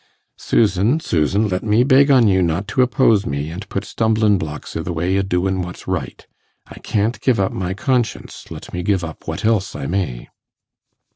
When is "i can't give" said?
6.65-7.39